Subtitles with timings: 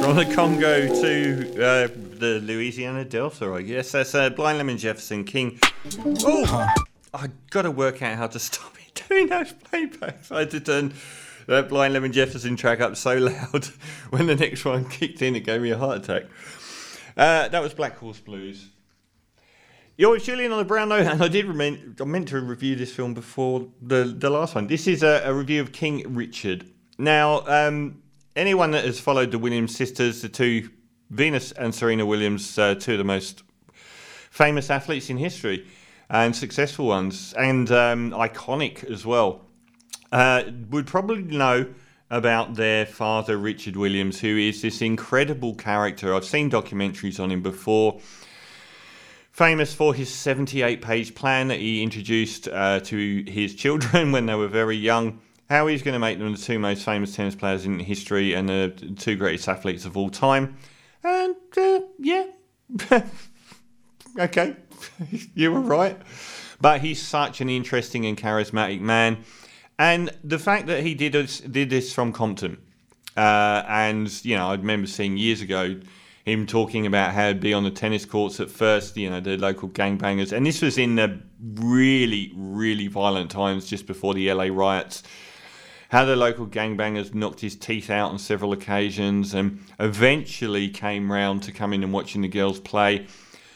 [0.00, 1.88] From the Congo to uh,
[2.18, 3.92] the Louisiana Delta, I guess.
[3.92, 5.58] That's uh, Blind Lemon Jefferson King.
[6.24, 6.66] Oh,
[7.12, 10.32] I got to work out how to stop it doing those playbacks.
[10.32, 10.94] I had to turn
[11.46, 13.66] that Blind Lemon Jefferson track up so loud
[14.10, 16.24] when the next one kicked in, it gave me a heart attack.
[17.16, 18.68] Uh, that was Black Horse Blues.
[19.96, 22.94] You're Julian on the Brown Note, and I did remain, I meant to review this
[22.94, 24.68] film before the the last one.
[24.68, 26.66] This is a, a review of King Richard.
[26.98, 28.02] Now, um,
[28.38, 30.70] anyone that has followed the Williams sisters, the two
[31.10, 33.42] Venus and Serena Williams, uh, two of the most
[34.30, 35.66] famous athletes in history
[36.08, 39.44] and successful ones, and um, iconic as well,
[40.12, 41.66] uh, would probably know
[42.10, 46.14] about their father, Richard Williams, who is this incredible character.
[46.14, 48.00] I've seen documentaries on him before
[49.32, 54.34] famous for his 78 page plan that he introduced uh, to his children when they
[54.34, 55.20] were very young.
[55.48, 58.48] How he's going to make them the two most famous tennis players in history and
[58.48, 60.56] the two greatest athletes of all time.
[61.02, 62.26] And uh, yeah,
[64.18, 64.56] okay,
[65.34, 65.98] you were right.
[66.60, 69.24] But he's such an interesting and charismatic man.
[69.78, 72.58] And the fact that he did this, did this from Compton,
[73.16, 75.80] uh, and you know, I remember seeing years ago
[76.28, 79.36] him talking about how he'd be on the tennis courts at first, you know, the
[79.36, 80.32] local gangbangers.
[80.32, 85.02] And this was in the really, really violent times just before the LA riots.
[85.88, 91.42] How the local gangbangers knocked his teeth out on several occasions and eventually came round
[91.44, 93.06] to coming and watching the girls play.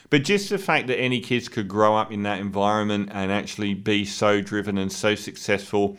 [0.08, 3.74] But just the fact that any kids could grow up in that environment and actually
[3.74, 5.98] be so driven and so successful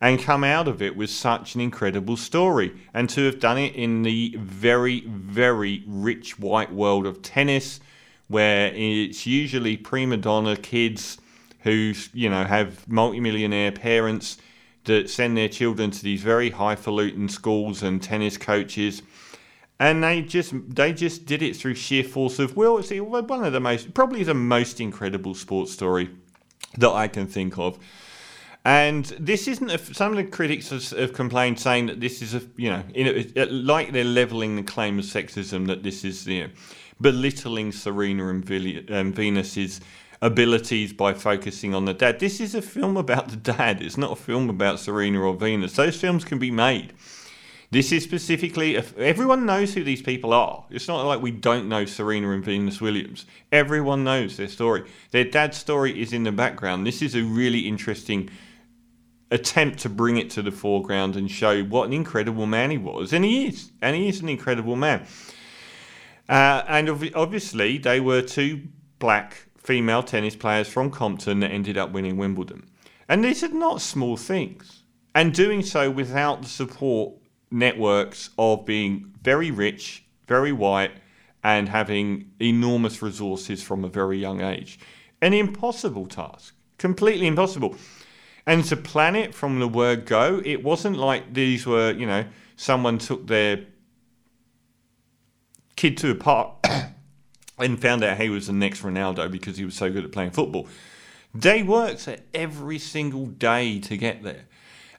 [0.00, 2.74] and come out of it with such an incredible story.
[2.92, 7.78] And to have done it in the very, very rich white world of tennis,
[8.26, 11.18] where it's usually prima donna kids
[11.60, 14.38] who, you know, have multimillionaire parents
[14.84, 19.02] that send their children to these very highfalutin schools and tennis coaches.
[19.80, 22.78] And they just they just did it through sheer force of will.
[22.78, 26.10] It's one of the most probably the most incredible sports story
[26.78, 27.78] that I can think of.
[28.64, 32.42] And this isn't a, some of the critics have, complained saying that this is a
[32.56, 32.82] you know
[33.36, 36.50] a, like they're leveling the claim of sexism that this is you know,
[37.00, 39.80] belittling Serena and Venus's
[40.24, 42.18] abilities by focusing on the dad.
[42.18, 43.82] This is a film about the dad.
[43.82, 45.74] It's not a film about Serena or Venus.
[45.74, 46.94] Those films can be made.
[47.70, 50.64] This is specifically everyone knows who these people are.
[50.70, 53.26] It's not like we don't know Serena and Venus Williams.
[53.52, 54.84] Everyone knows their story.
[55.10, 56.86] Their dad's story is in the background.
[56.86, 58.30] This is a really interesting
[59.30, 63.12] attempt to bring it to the foreground and show what an incredible man he was.
[63.12, 63.72] And he is.
[63.82, 65.06] And he is an incredible man.
[66.26, 68.62] Uh, and obviously, they were two
[68.98, 72.68] black female tennis players from Compton that ended up winning Wimbledon.
[73.08, 74.82] And these are not small things.
[75.14, 77.14] And doing so without the support
[77.50, 80.92] networks of being very rich, very white,
[81.42, 84.78] and having enormous resources from a very young age.
[85.20, 86.54] An impossible task.
[86.78, 87.76] Completely impossible.
[88.46, 92.26] And to plan it from the word go, it wasn't like these were, you know,
[92.56, 93.64] someone took their
[95.76, 96.64] kid to a park
[97.58, 100.32] and found out he was the next Ronaldo because he was so good at playing
[100.32, 100.68] football.
[101.34, 104.44] They worked every single day to get there.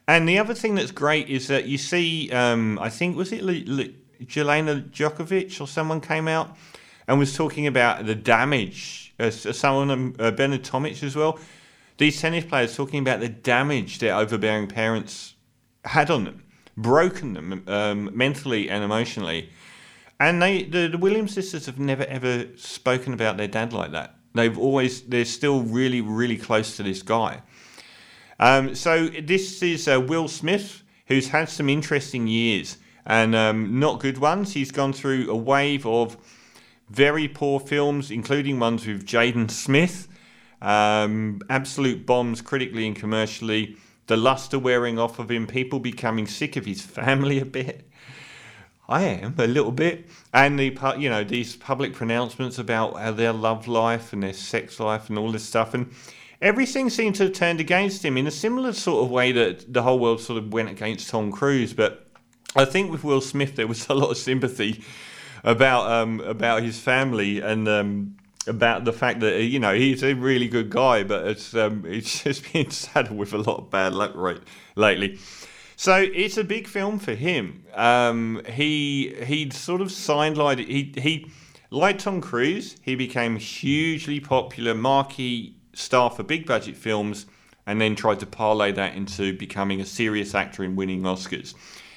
[0.07, 3.41] And the other thing that's great is that you see, um, I think, was it
[3.41, 3.89] L- L-
[4.23, 6.55] Jelena Dokic or someone came out
[7.07, 11.39] and was talking about the damage, uh, someone, um, uh, Bernard Tomic as well,
[11.97, 15.35] these tennis players talking about the damage their overbearing parents
[15.85, 16.43] had on them,
[16.75, 19.49] broken them um, mentally and emotionally.
[20.19, 24.15] And they, the, the Williams sisters have never ever spoken about their dad like that.
[24.33, 27.41] They've always, they're still really, really close to this guy.
[28.39, 33.99] Um, so this is uh, Will Smith, who's had some interesting years and um, not
[33.99, 34.53] good ones.
[34.53, 36.17] He's gone through a wave of
[36.89, 40.09] very poor films, including ones with Jaden Smith
[40.61, 43.77] um, absolute bombs critically and commercially.
[44.07, 47.89] The luster wearing off of him, people becoming sick of his family a bit.
[48.87, 53.67] I am a little bit, and the you know these public pronouncements about their love
[53.67, 55.91] life and their sex life and all this stuff, and
[56.41, 59.81] everything seemed to have turned against him in a similar sort of way that the
[59.81, 61.73] whole world sort of went against Tom Cruise.
[61.73, 62.05] But
[62.55, 64.83] I think with Will Smith there was a lot of sympathy
[65.43, 68.15] about um, about his family and um,
[68.47, 72.23] about the fact that you know he's a really good guy, but it's um, it's
[72.23, 74.41] just been saddled with a lot of bad luck right
[74.75, 75.19] lately.
[75.75, 77.65] So it's a big film for him.
[77.73, 81.31] Um, he he sort of signed like he he
[81.69, 82.77] like Tom Cruise.
[82.81, 87.25] He became hugely popular, marquee star for big budget films,
[87.65, 91.53] and then tried to parlay that into becoming a serious actor and winning Oscars.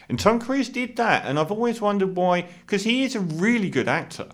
[0.09, 3.69] And Tom Cruise did that, and I've always wondered why, because he is a really
[3.69, 4.29] good actor.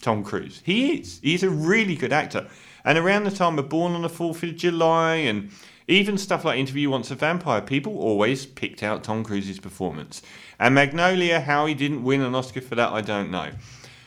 [0.00, 1.20] Tom Cruise, he is.
[1.22, 2.48] He's a really good actor.
[2.84, 5.50] And around the time of Born on the Fourth of July, and
[5.90, 10.22] even stuff like Interview Once a Vampire, people always picked out Tom Cruise's performance.
[10.58, 13.50] And Magnolia, how he didn't win an Oscar for that, I don't know.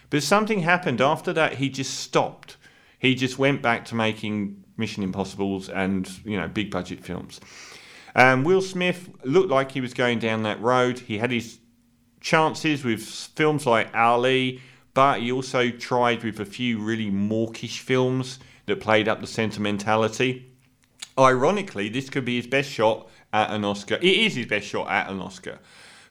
[0.09, 1.55] But something happened after that.
[1.55, 2.57] He just stopped.
[2.99, 7.41] He just went back to making Mission Impossibles and you know big budget films.
[8.15, 10.99] Um, Will Smith looked like he was going down that road.
[10.99, 11.59] He had his
[12.21, 14.61] chances with films like Ali,
[14.93, 20.52] but he also tried with a few really mawkish films that played up the sentimentality.
[21.17, 23.95] Ironically, this could be his best shot at an Oscar.
[23.95, 25.59] It is his best shot at an Oscar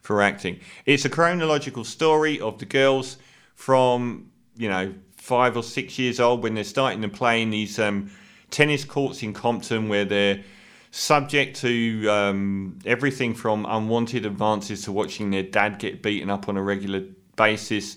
[0.00, 0.60] for acting.
[0.86, 3.18] It's a chronological story of the girls
[3.54, 7.78] from, you know, five or six years old when they're starting to play in these
[7.78, 8.10] um,
[8.50, 10.42] tennis courts in Compton where they're
[10.90, 16.56] subject to um, everything from unwanted advances to watching their dad get beaten up on
[16.56, 17.02] a regular
[17.36, 17.96] basis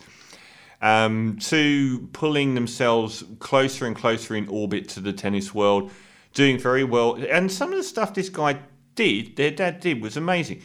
[0.82, 5.92] um, to pulling themselves closer and closer in orbit to the tennis world,
[6.36, 7.16] doing very well.
[7.16, 8.60] And some of the stuff this guy
[8.94, 10.62] did, their dad did, was amazing.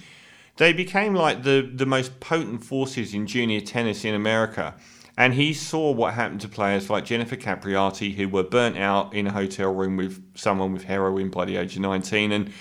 [0.58, 4.74] They became like the, the most potent forces in junior tennis in America.
[5.16, 9.26] And he saw what happened to players like Jennifer Capriati, who were burnt out in
[9.26, 12.52] a hotel room with someone with heroin by the age of 19, and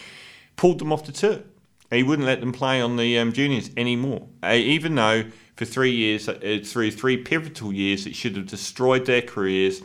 [0.55, 1.39] pulled them off the tour.
[1.89, 5.23] He wouldn't let them play on the um, juniors anymore, uh, even though
[5.55, 9.81] for three years, uh, through three pivotal years, it should have destroyed their careers.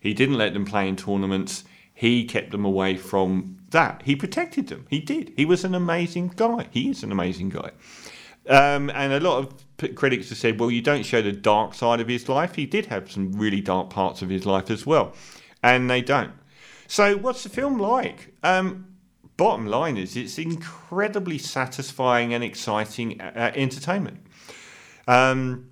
[0.00, 1.64] He didn't let them play in tournaments.
[2.00, 4.00] He kept them away from that.
[4.06, 4.86] He protected them.
[4.88, 5.34] He did.
[5.36, 6.66] He was an amazing guy.
[6.70, 7.72] He is an amazing guy.
[8.48, 12.00] Um, and a lot of critics have said, well, you don't show the dark side
[12.00, 12.54] of his life.
[12.54, 15.12] He did have some really dark parts of his life as well.
[15.62, 16.32] And they don't.
[16.86, 18.34] So, what's the film like?
[18.42, 18.96] Um,
[19.36, 24.24] bottom line is, it's incredibly satisfying and exciting uh, uh entertainment.
[25.06, 25.68] Um,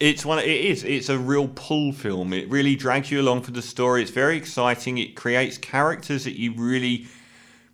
[0.00, 0.38] it's one.
[0.38, 0.82] It is.
[0.82, 2.32] It's a real pull film.
[2.32, 4.02] It really drags you along for the story.
[4.02, 4.98] It's very exciting.
[4.98, 7.06] It creates characters that you really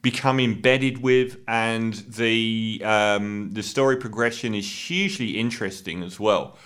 [0.02, 6.58] become embedded with, and the um, the story progression is hugely interesting as well.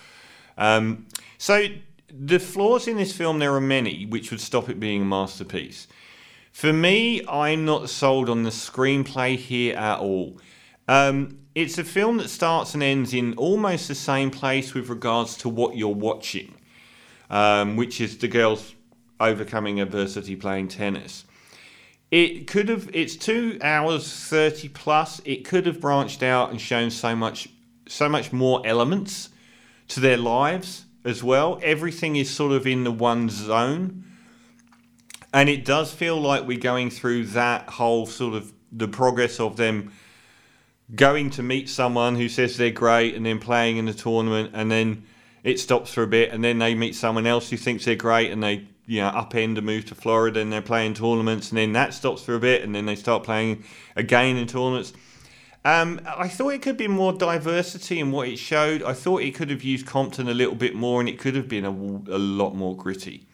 [0.57, 1.05] Um,
[1.37, 1.67] so
[2.09, 5.87] the flaws in this film there are many, which would stop it being a masterpiece.
[6.51, 10.37] For me, I'm not sold on the screenplay here at all.
[10.91, 15.37] Um, it's a film that starts and ends in almost the same place with regards
[15.37, 16.53] to what you're watching,
[17.29, 18.75] um, which is the girls
[19.17, 21.23] overcoming adversity playing tennis.
[22.11, 22.89] It could have.
[22.93, 25.21] It's two hours thirty plus.
[25.23, 27.47] It could have branched out and shown so much,
[27.87, 29.29] so much more elements
[29.87, 31.57] to their lives as well.
[31.63, 34.03] Everything is sort of in the one zone,
[35.33, 39.55] and it does feel like we're going through that whole sort of the progress of
[39.55, 39.93] them
[40.95, 44.71] going to meet someone who says they're great and then playing in the tournament and
[44.71, 45.03] then
[45.43, 48.31] it stops for a bit and then they meet someone else who thinks they're great
[48.31, 51.71] and they you know, upend and move to Florida and they're playing tournaments, and then
[51.73, 53.63] that stops for a bit, and then they start playing
[53.95, 54.91] again in tournaments.
[55.63, 58.83] Um, I thought it could be more diversity in what it showed.
[58.83, 61.47] I thought it could have used Compton a little bit more, and it could have
[61.47, 63.27] been a, a lot more gritty.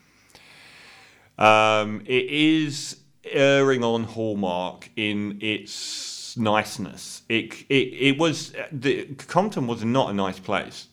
[1.39, 5.73] Um, it is erring on Hallmark in its
[6.37, 7.23] niceness.
[7.29, 10.87] It it, it was uh, the Compton was not a nice place,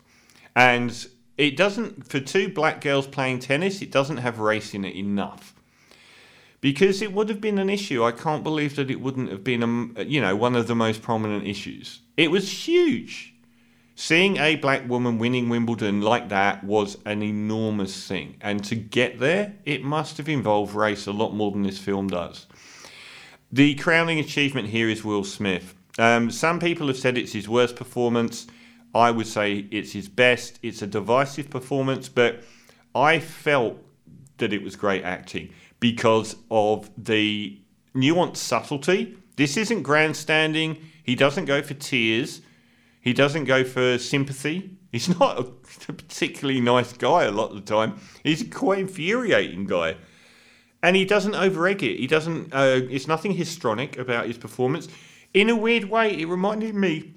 [0.57, 1.07] and
[1.37, 5.55] it doesn't for two black girls playing tennis it doesn't have race in it enough.
[6.61, 9.63] Because it would have been an issue i can't believe that it wouldn't have been
[9.63, 12.01] a, uh, you know one of the most prominent issues.
[12.17, 13.35] It was huge.
[13.97, 18.37] Seeing a black woman winning wimbledon like that was an enormous thing.
[18.41, 22.09] And to get there it must have involved race a lot more than this film
[22.09, 22.47] does
[23.55, 27.77] the crowning achievement here is will smith um, some people have said it's his worst
[27.77, 28.47] performance
[28.95, 30.61] I would say it's his best.
[30.63, 32.45] It's a divisive performance, but
[32.95, 33.79] I felt
[34.39, 37.59] that it was great acting because of the
[37.95, 39.17] nuanced subtlety.
[39.37, 40.79] This isn't grandstanding.
[41.03, 42.41] He doesn't go for tears.
[43.01, 44.79] He doesn't go for sympathy.
[44.93, 45.43] He's not a,
[45.93, 47.99] particularly nice guy a lot of the time.
[48.23, 49.97] He's a quite infuriating guy.
[50.85, 51.99] And he doesn't overegg it.
[51.99, 54.87] He doesn't, uh, it's nothing histrionic about his performance.
[55.33, 57.15] In a weird way, it reminded me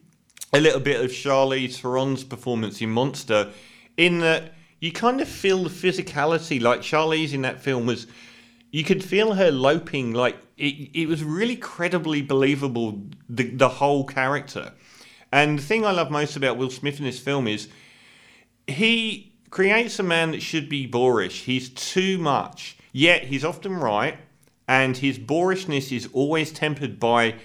[0.53, 3.51] a little bit of Charlize Theron's performance in Monster,
[3.97, 6.61] in that you kind of feel the physicality.
[6.61, 8.07] Like Charlize in that film was,
[8.71, 10.13] you could feel her loping.
[10.13, 13.01] Like it, it was really credibly believable.
[13.27, 14.71] The the whole character,
[15.29, 17.67] and the thing I love most about Will Smith in this film is
[18.65, 21.43] he creates a man that should be boorish.
[21.43, 24.17] He's too much, yet he's often right,
[24.67, 27.35] and his boorishness is always tempered by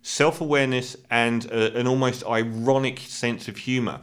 [0.00, 4.00] self awareness, and a, an almost ironic sense of humour.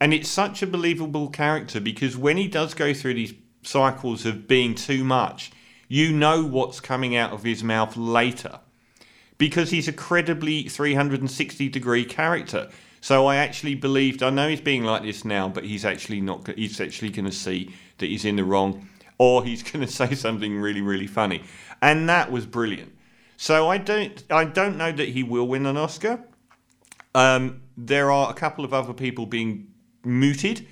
[0.00, 4.46] And it's such a believable character because when he does go through these cycles of
[4.46, 5.50] being too much,
[5.88, 8.60] you know what's coming out of his mouth later
[9.38, 12.68] because he's a credibly 360 degree character.
[13.00, 14.22] So I actually believed.
[14.22, 16.46] I know he's being like this now, but he's actually not.
[16.56, 18.88] He's actually going to see that he's in the wrong,
[19.18, 21.42] or he's going to say something really, really funny,
[21.82, 22.92] and that was brilliant.
[23.36, 24.22] So I don't.
[24.30, 26.24] I don't know that he will win an Oscar.
[27.14, 29.68] Um, there are a couple of other people being
[30.04, 30.66] mooted,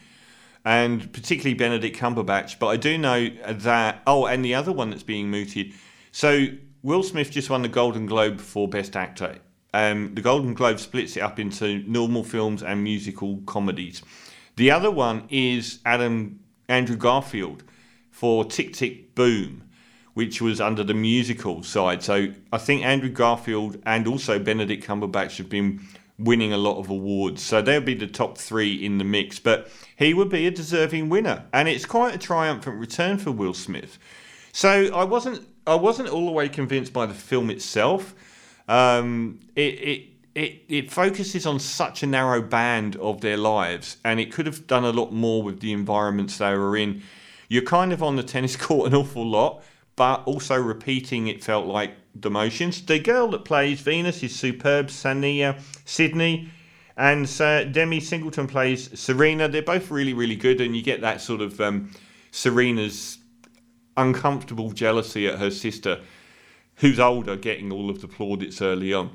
[0.65, 2.59] and particularly Benedict Cumberbatch.
[2.59, 4.03] But I do know that.
[4.07, 5.73] Oh, and the other one that's being mooted.
[6.13, 6.47] So
[6.85, 9.39] Will Smith just won the Golden Globe for Best Actor.
[9.73, 14.03] Um, the Golden Globe splits it up into normal films and musical comedies.
[14.57, 17.65] The other one is Adam Andrew Garfield
[18.14, 19.68] for Tick Tick Boom,
[20.14, 22.00] which was under the musical side.
[22.00, 25.80] So I think Andrew Garfield and also Benedict Cumberbatch have been
[26.16, 27.42] winning a lot of awards.
[27.42, 29.40] So they'll be the top three in the mix.
[29.40, 33.52] But he would be a deserving winner, and it's quite a triumphant return for Will
[33.52, 33.99] Smith.
[34.52, 38.14] So I wasn't I wasn't all the way convinced by the film itself.
[38.68, 40.02] Um, it, it
[40.37, 44.68] it it focuses on such a narrow band of their lives, and it could have
[44.68, 47.02] done a lot more with the environments they were in.
[47.49, 49.63] You're kind of on the tennis court an awful lot,
[49.97, 51.29] but also repeating.
[51.29, 52.85] It felt like the motions.
[52.85, 56.51] The girl that plays Venus is superb, Saniyya Sidney,
[56.97, 59.49] and uh, Demi Singleton plays Serena.
[59.49, 61.91] They're both really really good, and you get that sort of um,
[62.31, 63.19] Serena's
[63.97, 66.01] uncomfortable jealousy at her sister
[66.77, 69.11] who's older getting all of the plaudits early on.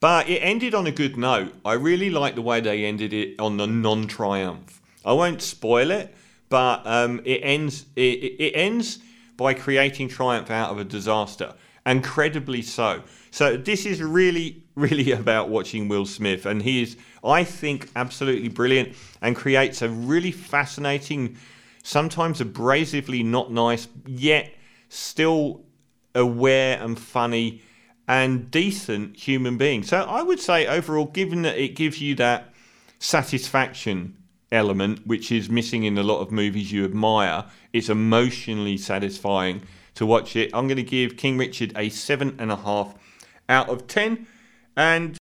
[0.00, 1.52] But it ended on a good note.
[1.64, 4.80] I really like the way they ended it on the non-triumph.
[5.04, 6.14] I won't spoil it,
[6.50, 7.86] but um, it ends.
[7.96, 8.98] It, it ends
[9.38, 11.54] by creating triumph out of a disaster,
[11.86, 13.02] incredibly so.
[13.30, 18.48] So this is really, really about watching Will Smith, and he is, I think, absolutely
[18.48, 21.38] brilliant, and creates a really fascinating,
[21.82, 24.52] sometimes abrasively not nice, yet
[24.90, 25.64] still
[26.14, 27.62] aware and funny
[28.08, 29.84] and decent human being.
[29.84, 32.52] So I would say overall, given that it gives you that
[32.98, 34.16] satisfaction
[34.52, 39.62] element, which is missing in a lot of movies you admire, it's emotionally satisfying
[39.94, 40.50] to watch it.
[40.54, 42.94] I'm going to give King Richard a seven and a half
[43.48, 44.26] out of ten.
[44.76, 45.18] And